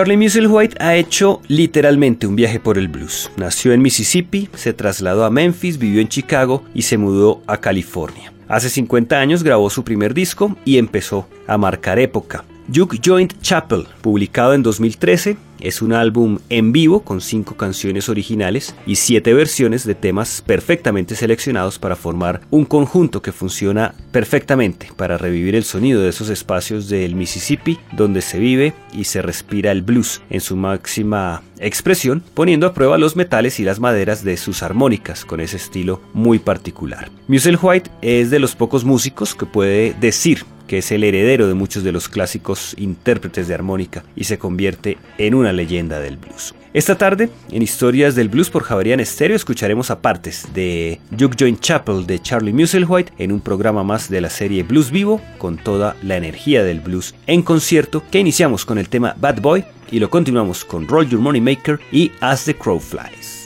[0.00, 3.30] Charlie Musselwhite ha hecho literalmente un viaje por el blues.
[3.36, 8.32] Nació en Mississippi, se trasladó a Memphis, vivió en Chicago y se mudó a California.
[8.48, 12.44] Hace 50 años grabó su primer disco y empezó a marcar época.
[12.66, 18.74] Duke Joint Chapel, publicado en 2013, es un álbum en vivo con cinco canciones originales
[18.86, 25.18] y siete versiones de temas perfectamente seleccionados para formar un conjunto que funciona perfectamente para
[25.18, 29.82] revivir el sonido de esos espacios del Mississippi donde se vive y se respira el
[29.82, 34.62] blues en su máxima expresión, poniendo a prueba los metales y las maderas de sus
[34.62, 37.10] armónicas con ese estilo muy particular.
[37.28, 41.82] Musselwhite es de los pocos músicos que puede decir que es el heredero de muchos
[41.82, 46.54] de los clásicos intérpretes de armónica y se convierte en una leyenda del blues.
[46.72, 51.58] Esta tarde, en Historias del Blues por Javarian Stereo, escucharemos a partes de Duke Joint
[51.58, 55.96] Chapel de Charlie Musselwhite en un programa más de la serie Blues Vivo con toda
[56.04, 60.08] la energía del blues en concierto que iniciamos con el tema Bad Boy y lo
[60.08, 63.44] continuamos con Roll Your Money Maker y As the Crow Flies.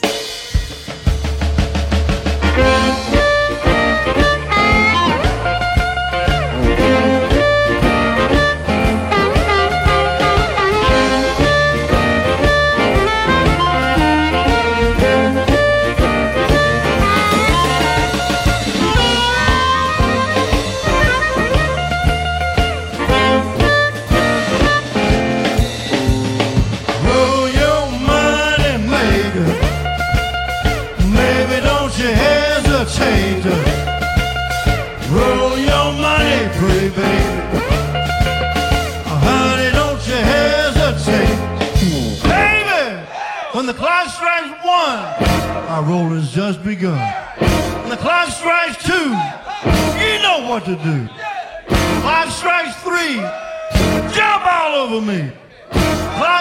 [54.95, 55.31] Over me.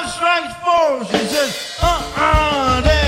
[0.06, 1.04] Strikes four.
[1.06, 3.03] She says, uh-uh,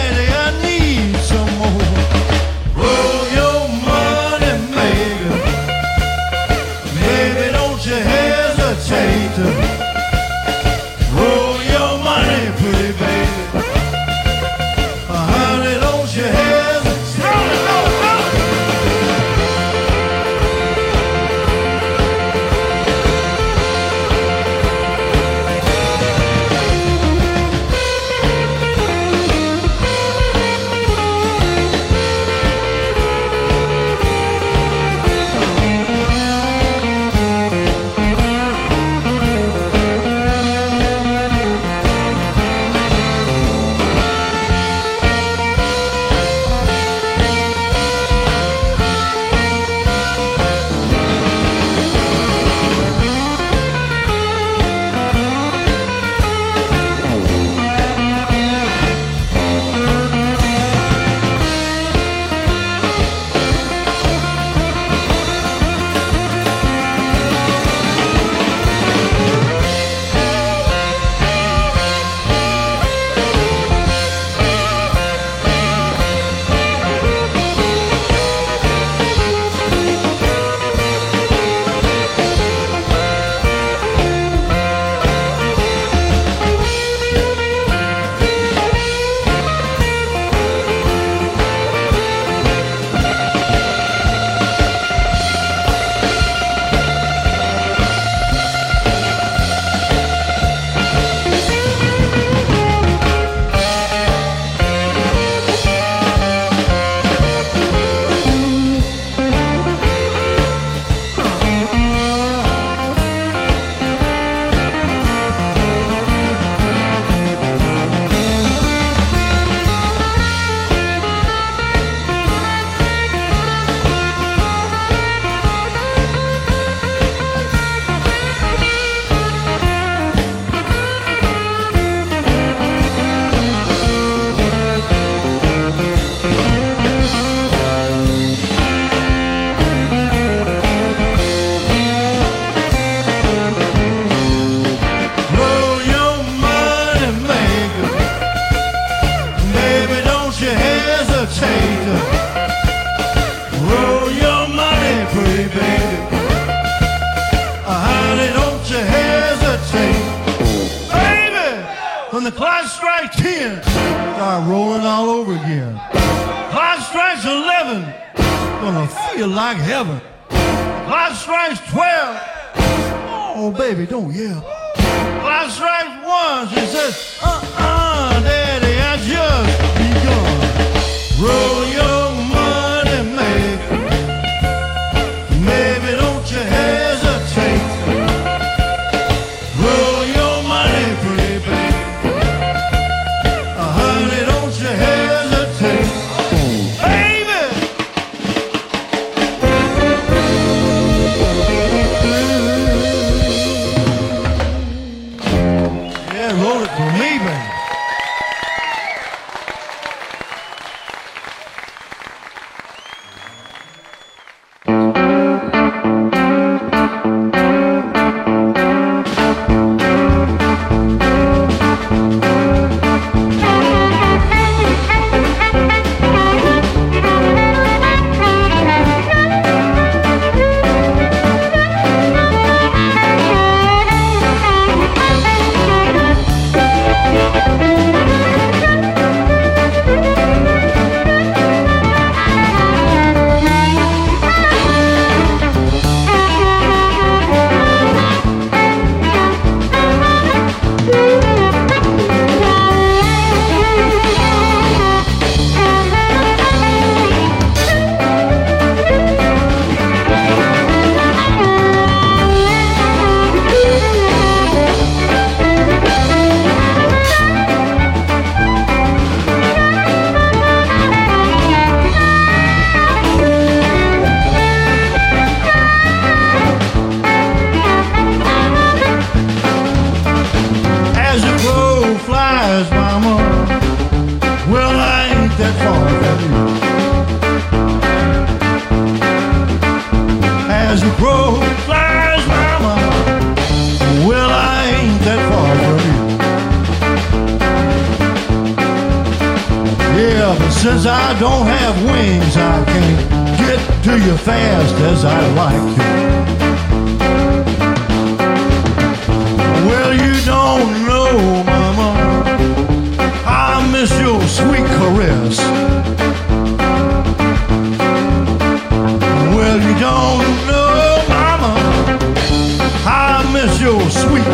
[323.91, 324.26] so sweet.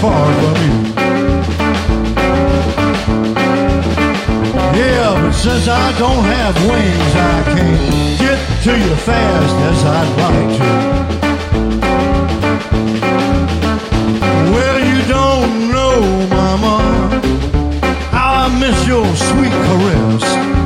[0.00, 0.72] far from you.
[4.80, 10.10] Yeah, but since I don't have wings, I can't get to you fast as I'd
[10.24, 10.70] like to.
[14.54, 15.96] Well, you don't know,
[16.30, 16.76] Mama,
[18.10, 20.59] how I miss your sweet caress.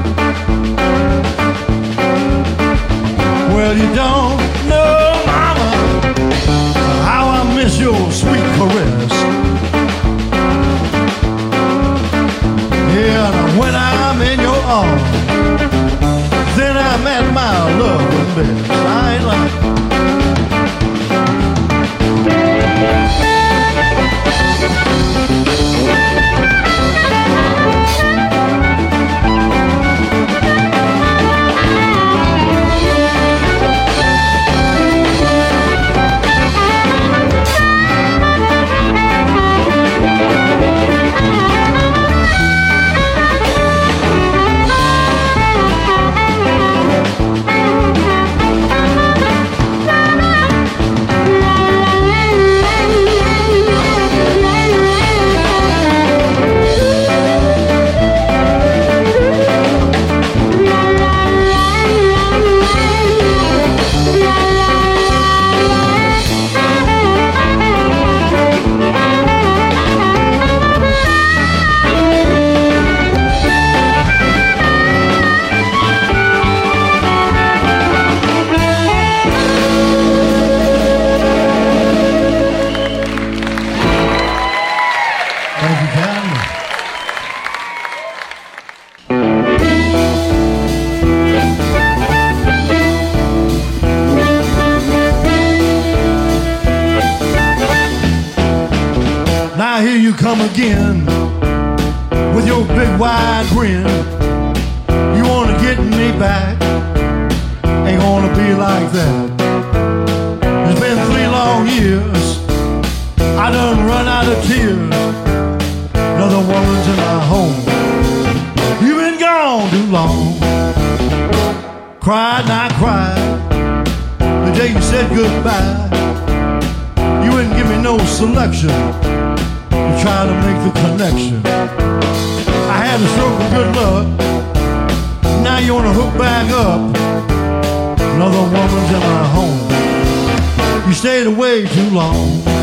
[141.94, 142.54] long.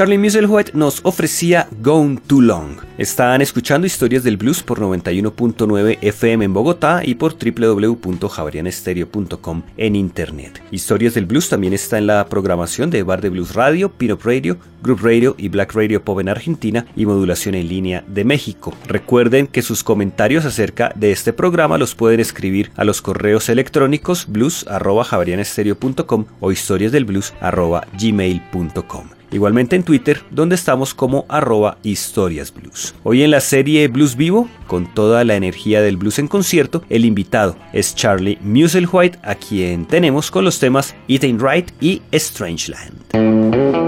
[0.00, 2.78] Charlie Musselwhite nos ofrecía Gone Too Long.
[2.96, 10.62] Están escuchando historias del blues por 91.9 FM en Bogotá y por www.javarianestereo.com en internet.
[10.70, 14.56] Historias del blues también está en la programación de Bar de Blues Radio, Pinop Radio,
[14.82, 18.74] Group Radio y Black Radio Pop en Argentina y modulación en línea de México.
[18.86, 24.24] Recuerden que sus comentarios acerca de este programa los pueden escribir a los correos electrónicos
[24.28, 29.19] blues.javarianestereo.com o historiasdelblues.gmail.com.
[29.32, 32.94] Igualmente en Twitter, donde estamos como arroba historiasblues.
[33.02, 37.04] Hoy en la serie Blues Vivo, con toda la energía del blues en concierto, el
[37.04, 43.79] invitado es Charlie Musselwhite, a quien tenemos con los temas It Ain't Right y Strangeland.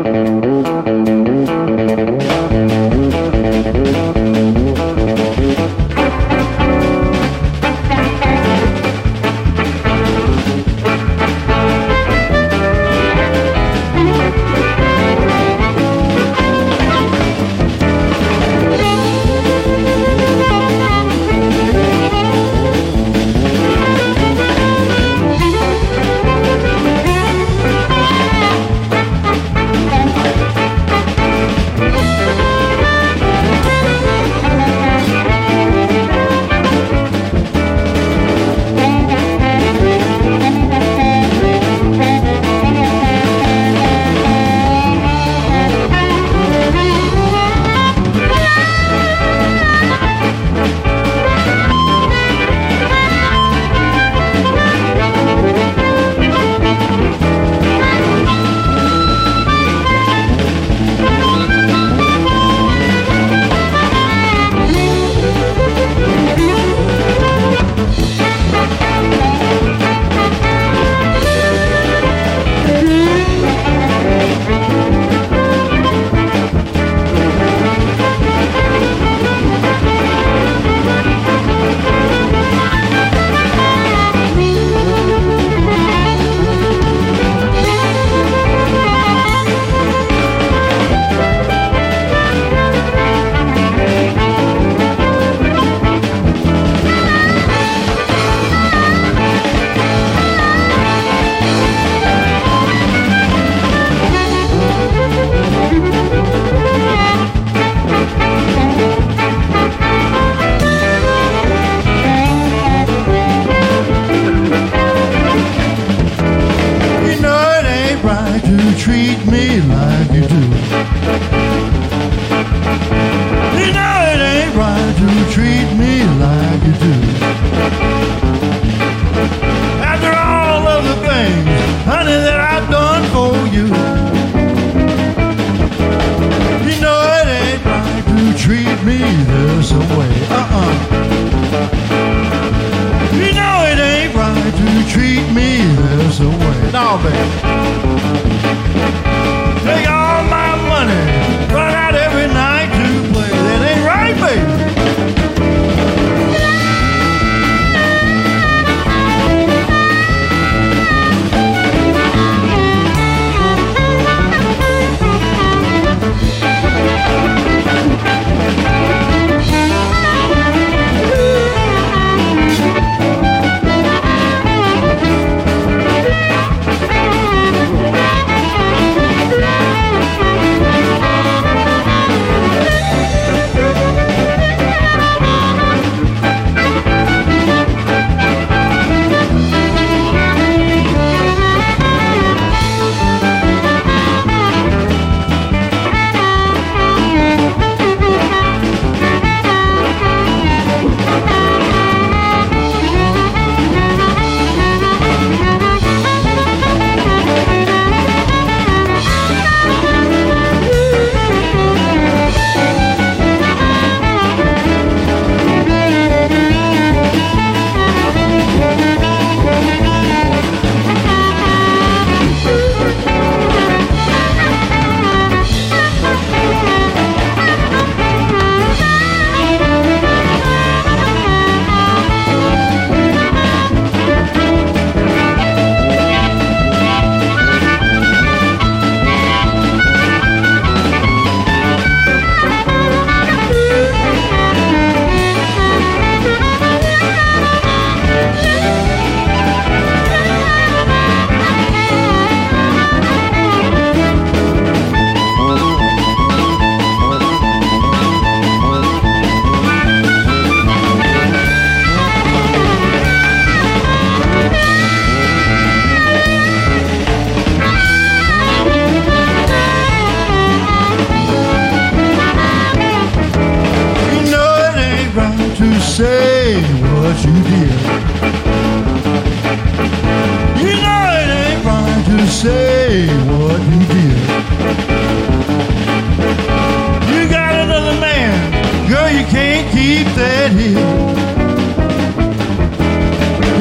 [289.83, 290.79] keep that in.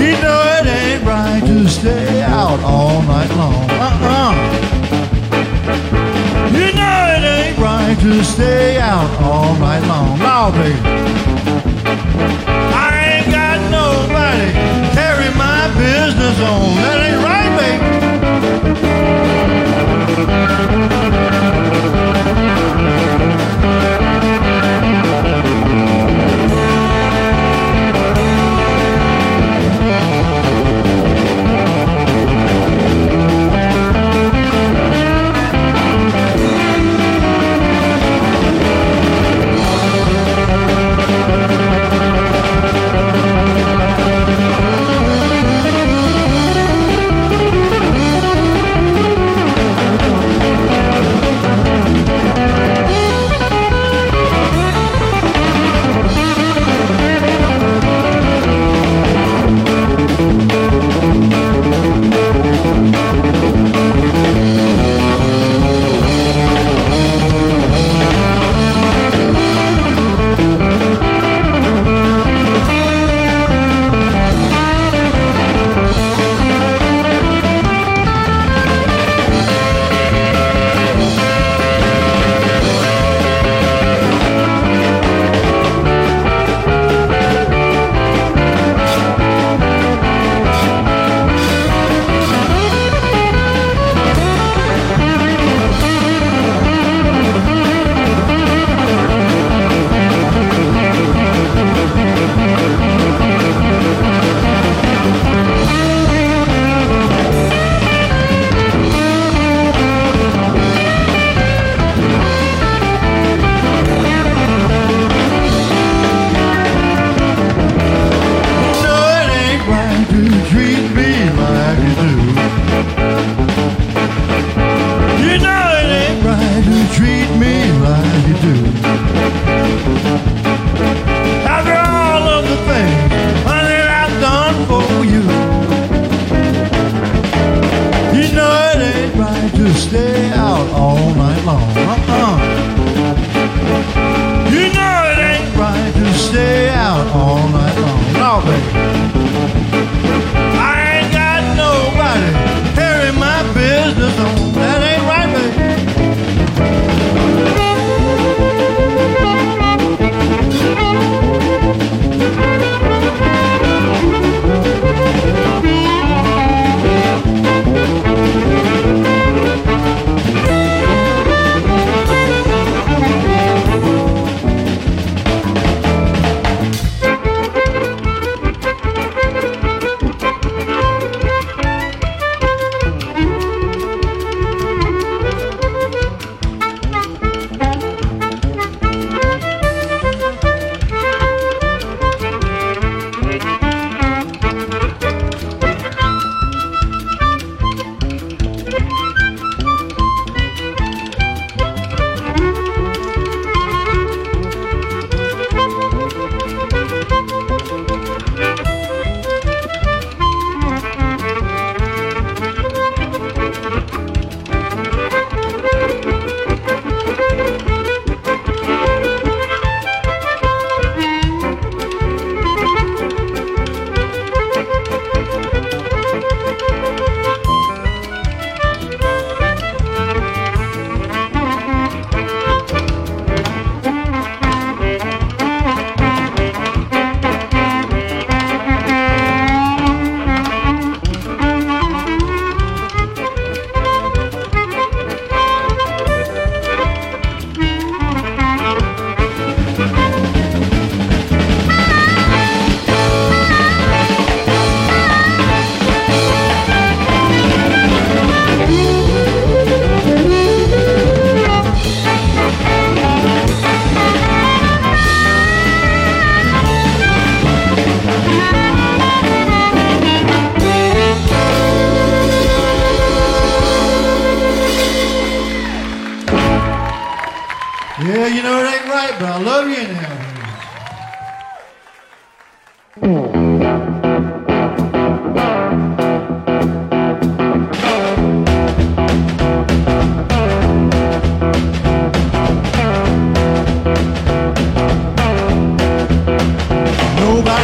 [0.02, 3.66] You know it ain't right to stay out all night long.
[3.88, 4.34] Uh-uh.
[6.58, 10.20] You know it ain't right to stay out all night long.
[10.20, 10.78] Now, baby.
[12.86, 14.50] I ain't got nobody
[14.98, 16.70] carry my business on.
[16.84, 18.01] That ain't right, baby.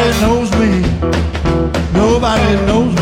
[0.07, 0.81] Nobody knows me.
[1.91, 2.96] Nobody knows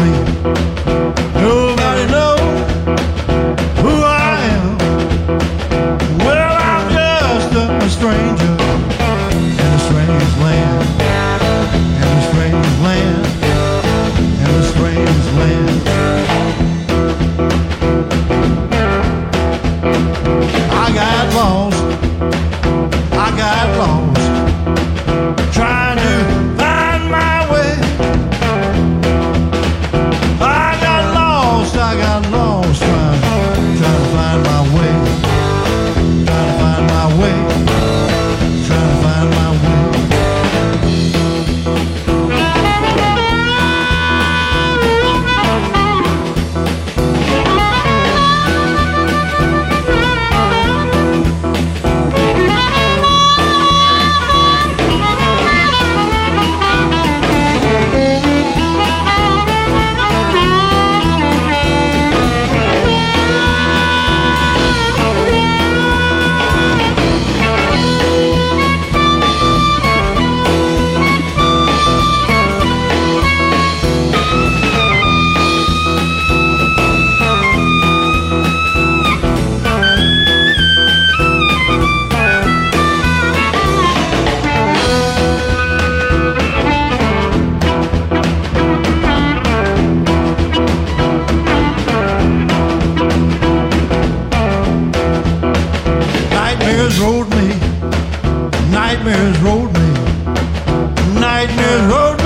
[97.25, 98.71] rode me.
[98.71, 101.19] Nightmares rode me.
[101.19, 102.24] Nightmares rode me.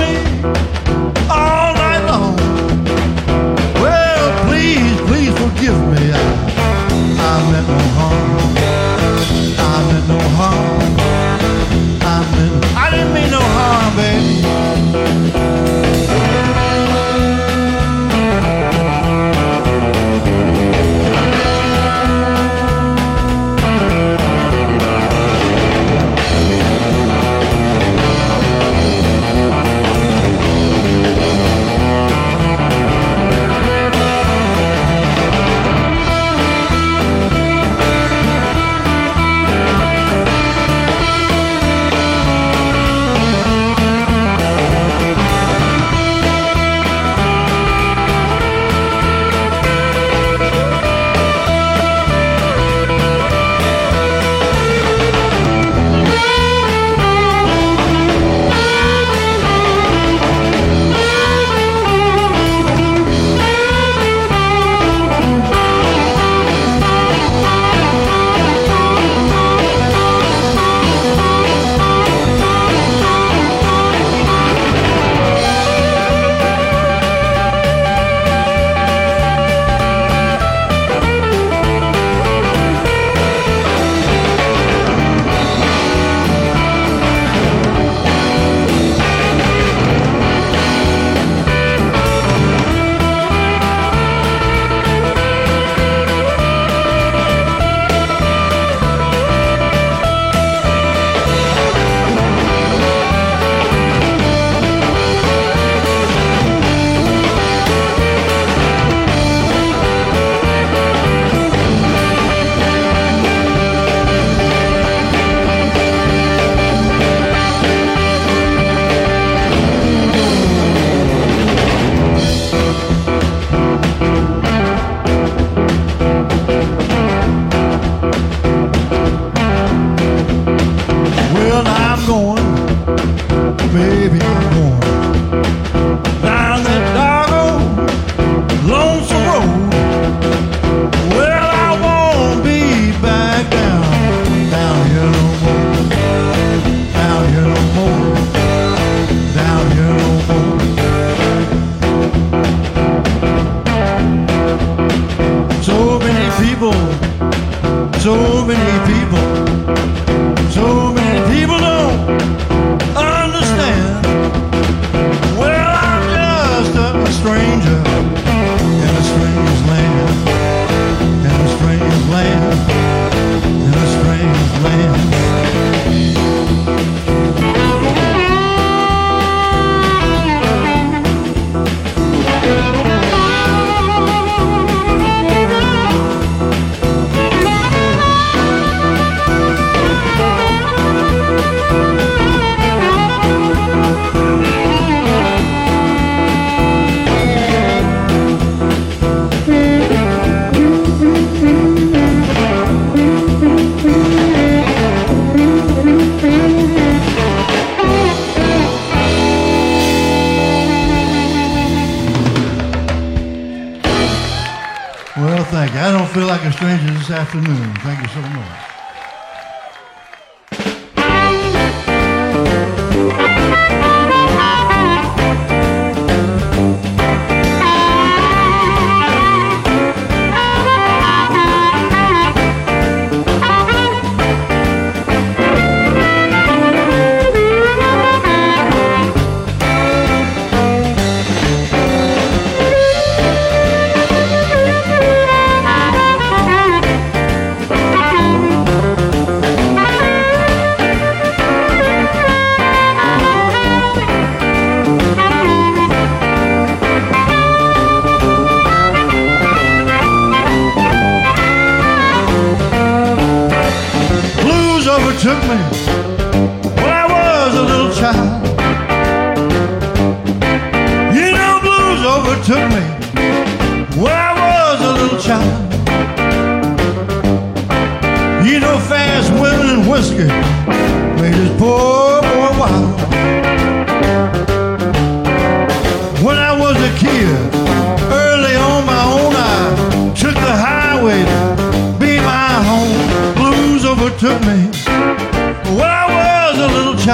[217.32, 217.59] afternoon.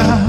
[0.02, 0.28] time.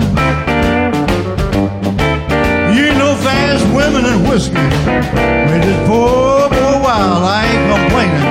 [2.78, 7.24] You know, fast women and whiskey made this poor boy wild.
[7.24, 8.27] I ain't complaining.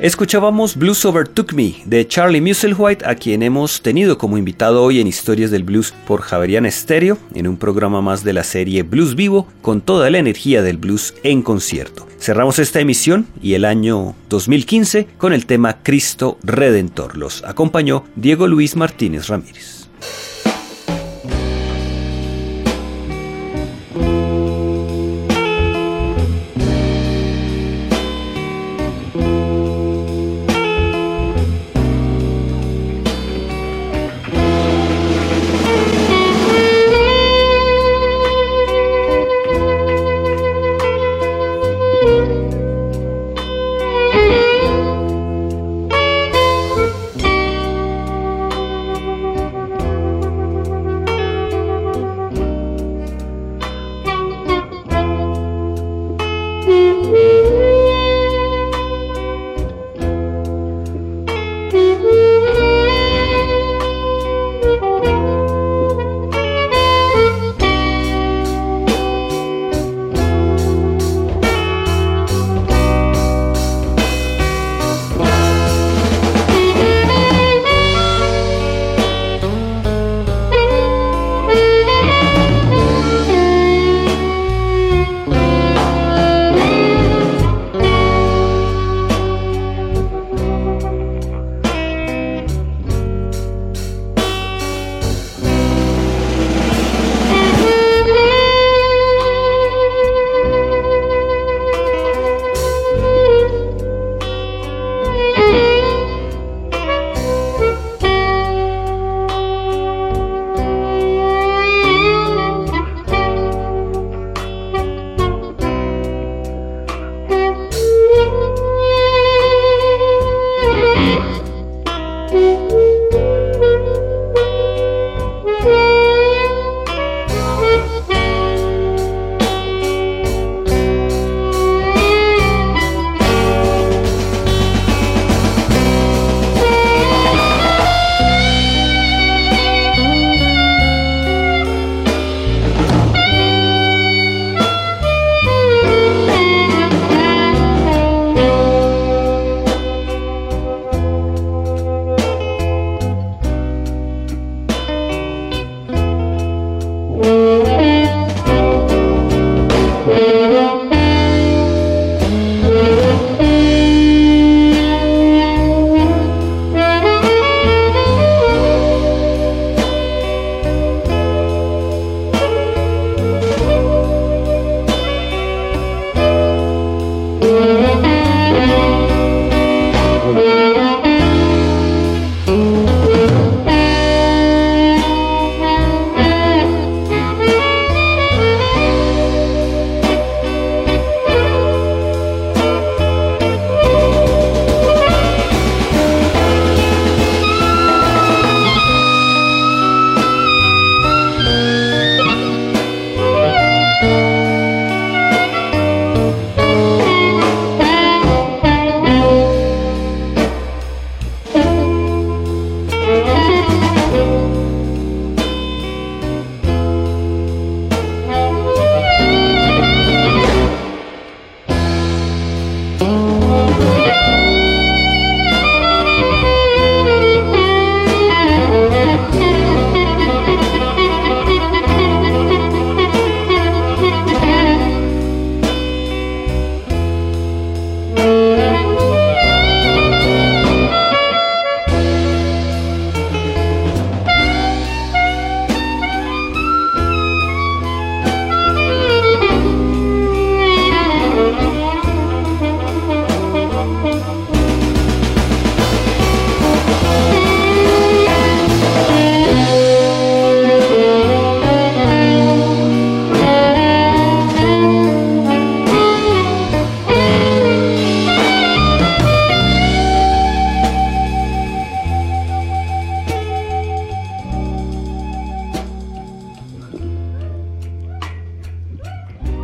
[0.00, 5.06] Escuchábamos Blues Overtook Me de Charlie Musselwhite, a quien hemos tenido como invitado hoy en
[5.06, 9.46] Historias del Blues por Javerian Estéreo, en un programa más de la serie Blues Vivo,
[9.60, 12.08] con toda la energía del blues en concierto.
[12.18, 17.18] Cerramos esta emisión y el año 2015 con el tema Cristo Redentor.
[17.18, 19.79] Los acompañó Diego Luis Martínez Ramírez.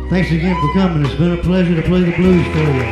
[0.09, 1.05] Thanks again for coming.
[1.05, 2.83] It's been a pleasure to play the blues for you.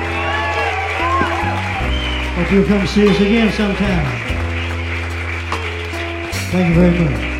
[2.35, 4.05] Hope you'll come see us again sometime.
[6.51, 7.34] Thank you very much.